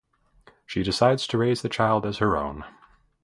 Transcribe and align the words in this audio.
She 0.65 0.81
decides 0.81 1.27
to 1.27 1.37
raise 1.37 1.61
the 1.61 1.69
child 1.69 2.07
as 2.07 2.17
her 2.17 2.35
own. 2.35 2.63